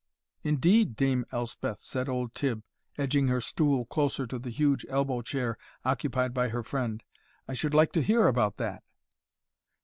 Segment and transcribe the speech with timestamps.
[0.41, 2.63] "Indeed, Dame Elspeth?" said old Tibb,
[2.97, 7.03] edging her stool closer to the huge elbow chair occupied by her friend,
[7.47, 8.81] "I should like to hear about that."